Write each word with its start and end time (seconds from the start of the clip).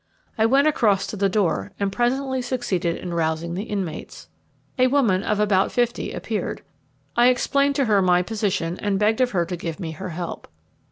I 0.35 0.47
went 0.47 0.67
across 0.67 1.05
to 1.05 1.15
the 1.15 1.29
door, 1.29 1.73
and 1.79 1.91
presently 1.91 2.41
succeeded 2.41 2.95
in 2.95 3.13
rousing 3.13 3.53
the 3.53 3.65
inmates. 3.65 4.29
A 4.79 4.87
woman 4.87 5.21
of 5.21 5.39
about 5.39 5.71
fifty 5.71 6.11
appeared. 6.11 6.63
I 7.15 7.27
explained 7.27 7.75
to 7.75 7.85
her 7.85 8.01
my 8.01 8.23
position, 8.23 8.79
and 8.79 8.97
begged 8.97 9.21
of 9.21 9.29
her 9.29 9.45
to 9.45 9.55
give 9.55 9.79
me 9.79 9.91
her 9.91 10.09
help. 10.09 10.47